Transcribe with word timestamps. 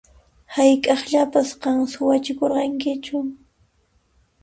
Hayk'aqllapas 0.55 1.49
qan 1.61 1.79
suwachikurqankichu? 1.93 3.15